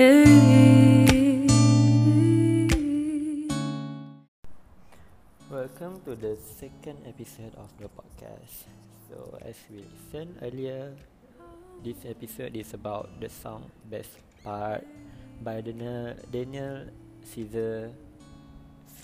Welcome 0.00 0.24
to 6.08 6.16
the 6.16 6.40
second 6.40 7.04
episode 7.04 7.52
of 7.60 7.68
the 7.76 7.92
podcast. 7.92 8.64
So, 9.12 9.36
as 9.44 9.60
we 9.68 9.84
said 10.08 10.32
earlier, 10.40 10.96
this 11.84 12.08
episode 12.08 12.56
is 12.56 12.72
about 12.72 13.12
the 13.20 13.28
song 13.28 13.68
Best 13.92 14.16
Part 14.40 14.88
by 15.44 15.60
Daniel, 15.60 16.16
Daniel 16.32 16.88
Caesar 17.36 17.92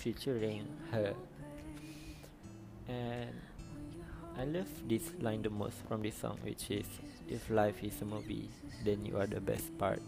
featuring 0.01 0.65
her. 0.89 1.13
And 2.89 3.37
I 4.33 4.49
love 4.49 4.73
this 4.89 5.13
line 5.21 5.45
the 5.45 5.53
most 5.53 5.77
from 5.85 6.01
this 6.01 6.17
song, 6.17 6.41
which 6.41 6.73
is 6.73 6.89
If 7.29 7.53
life 7.53 7.85
is 7.85 8.01
a 8.01 8.07
movie, 8.09 8.49
then 8.81 9.05
you 9.05 9.21
are 9.21 9.29
the 9.29 9.37
best 9.37 9.69
part. 9.77 10.01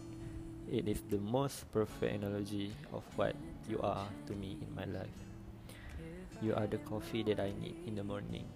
It 0.70 0.86
is 0.86 1.02
the 1.10 1.18
most 1.18 1.66
perfect 1.74 2.22
analogy 2.22 2.70
of 2.94 3.02
what 3.18 3.34
you 3.66 3.82
are 3.82 4.06
to 4.30 4.32
me 4.38 4.54
in 4.62 4.70
my 4.70 4.86
life. 4.86 5.18
You 6.38 6.54
are 6.54 6.70
the 6.70 6.78
coffee 6.86 7.26
that 7.26 7.42
I 7.42 7.50
need 7.58 7.74
in 7.90 7.98
the 7.98 8.06
morning. 8.06 8.46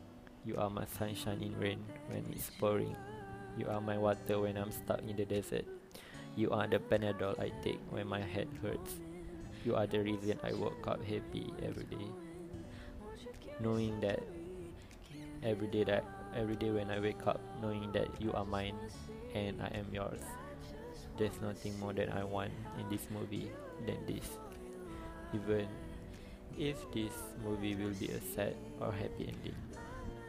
You 0.47 0.55
are 0.63 0.71
my 0.71 0.87
sunshine 0.87 1.43
in 1.43 1.59
rain 1.59 1.83
when 2.07 2.23
it's 2.31 2.55
pouring. 2.55 2.95
You 3.59 3.67
are 3.67 3.81
my 3.81 3.99
water 3.99 4.39
when 4.39 4.55
I'm 4.55 4.71
stuck 4.71 5.03
in 5.03 5.19
the 5.19 5.27
desert. 5.27 5.67
You 6.39 6.55
are 6.55 6.71
the 6.71 6.79
Panadol 6.79 7.35
I 7.35 7.51
take 7.67 7.83
when 7.91 8.07
my 8.07 8.23
head 8.23 8.47
hurts. 8.63 8.95
You 9.67 9.75
are 9.75 9.91
the 9.91 9.99
reason 9.99 10.39
I 10.47 10.55
woke 10.55 10.87
up 10.87 11.03
happy 11.03 11.51
every 11.67 11.91
day. 11.91 12.07
Knowing 13.59 13.99
that 14.07 14.23
every 15.43 15.67
day 15.67 15.83
that 15.83 16.07
every 16.31 16.55
day 16.55 16.71
when 16.71 16.95
I 16.95 17.03
wake 17.03 17.27
up, 17.27 17.43
knowing 17.59 17.91
that 17.91 18.07
you 18.23 18.31
are 18.39 18.47
mine 18.47 18.79
and 19.35 19.59
I 19.59 19.75
am 19.75 19.91
yours. 19.91 20.23
There's 21.17 21.41
nothing 21.41 21.79
more 21.79 21.93
that 21.93 22.13
I 22.13 22.25
want 22.25 22.51
in 22.79 22.89
this 22.91 23.07
movie 23.11 23.51
than 23.87 24.05
this. 24.07 24.27
Even 25.33 25.69
if 26.59 26.77
this 26.93 27.13
movie 27.45 27.77
will 27.77 27.95
be 27.95 28.09
a 28.09 28.21
sad 28.35 28.57
or 28.81 28.91
happy 28.91 29.31
ending, 29.31 29.55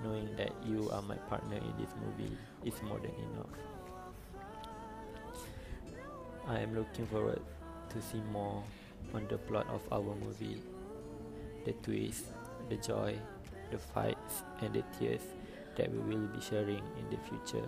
knowing 0.04 0.30
that 0.38 0.52
you 0.64 0.90
are 0.92 1.02
my 1.02 1.16
partner 1.30 1.58
in 1.58 1.74
this 1.80 1.94
movie 2.06 2.38
is 2.64 2.82
more 2.84 3.00
than 3.00 3.14
enough. 3.34 3.50
I 6.48 6.60
am 6.60 6.76
looking 6.76 7.08
forward 7.08 7.42
to 7.90 8.02
see 8.02 8.22
more 8.32 8.64
on 9.14 9.26
the 9.28 9.38
plot 9.38 9.66
of 9.70 9.82
our 9.92 10.16
movie, 10.24 10.62
the 11.66 11.74
twist, 11.82 12.26
the 12.70 12.78
joy, 12.78 13.18
the 13.72 13.80
fights, 13.80 14.44
and 14.62 14.74
the 14.74 14.84
tears 15.00 15.22
that 15.78 15.92
we 15.92 15.98
will 15.98 16.28
be 16.28 16.42
sharing 16.42 16.84
in 17.00 17.10
the 17.10 17.18
future. 17.28 17.68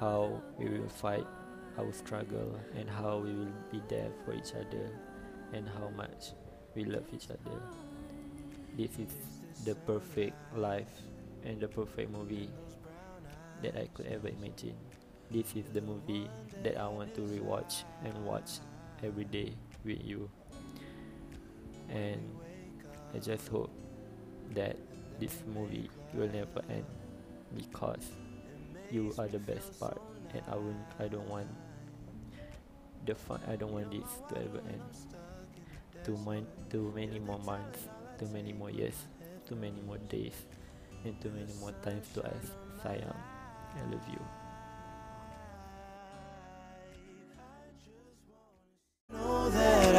How 0.00 0.42
we 0.58 0.68
will 0.70 0.88
fight 0.88 1.26
our 1.78 1.92
struggle 1.92 2.58
and 2.76 2.88
how 2.88 3.18
we 3.18 3.32
will 3.32 3.52
be 3.70 3.82
there 3.88 4.10
for 4.24 4.34
each 4.34 4.52
other 4.54 4.90
and 5.52 5.68
how 5.68 5.88
much 5.96 6.32
we 6.74 6.84
love 6.84 7.04
each 7.12 7.26
other. 7.26 7.60
This 8.76 8.90
is 8.98 9.12
the 9.64 9.74
perfect 9.86 10.34
life 10.56 10.90
and 11.44 11.60
the 11.60 11.68
perfect 11.68 12.10
movie 12.10 12.48
that 13.62 13.76
I 13.76 13.88
could 13.94 14.06
ever 14.06 14.28
imagine. 14.28 14.74
This 15.30 15.54
is 15.54 15.64
the 15.72 15.80
movie 15.80 16.28
that 16.62 16.76
I 16.78 16.88
want 16.88 17.14
to 17.14 17.20
rewatch 17.22 17.84
and 18.04 18.24
watch 18.24 18.60
every 19.02 19.24
day 19.24 19.54
with 19.84 20.04
you. 20.04 20.28
And 21.88 22.20
I 23.14 23.18
just 23.18 23.48
hope 23.48 23.70
that 24.54 24.76
this 25.20 25.42
movie 25.54 25.88
will 26.14 26.28
never 26.28 26.62
end 26.68 26.84
because 27.56 28.10
you 28.92 29.12
are 29.18 29.26
the 29.26 29.38
best 29.38 29.80
part 29.80 30.00
and 30.34 30.42
I 30.46 30.56
won't 30.56 30.76
I 31.00 31.08
don't 31.08 31.28
want 31.28 31.48
the 33.06 33.14
fun 33.14 33.40
I 33.48 33.56
don't 33.56 33.72
want 33.72 33.90
this 33.90 34.12
to 34.28 34.36
ever 34.36 34.60
end. 34.68 34.82
Too 36.04 36.18
many 36.26 36.46
too 36.68 36.92
many 36.94 37.18
more 37.18 37.38
months, 37.40 37.88
too 38.18 38.28
many 38.28 38.52
more 38.52 38.70
years, 38.70 39.08
too 39.48 39.56
many 39.56 39.80
more 39.86 39.98
days, 40.12 40.36
and 41.04 41.18
too 41.20 41.30
many 41.30 41.52
more 41.60 41.72
times 41.82 42.06
to 42.14 42.26
ask 42.26 42.52
Sayang, 42.84 43.16
I 43.76 43.82
love 43.90 44.06
you. 44.12 44.20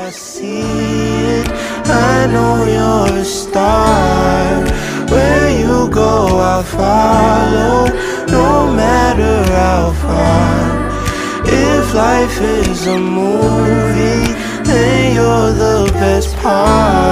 I 0.04 0.10
see 0.10 0.60
it. 0.60 1.48
I 1.86 2.28
know 2.28 2.66
you're 2.68 3.22
a 3.22 3.24
star. 3.24 4.66
Where 5.08 5.50
you 5.62 5.90
go, 5.90 6.40
I'll 6.40 6.64
follow, 6.64 7.83
life 11.94 12.42
is 12.42 12.88
a 12.88 13.00
movie, 13.00 14.34
then 14.64 15.16
you're 15.16 15.52
the 15.54 15.92
best 15.94 16.36
part. 16.38 17.03